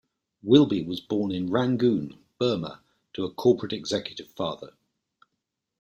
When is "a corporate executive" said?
3.23-4.29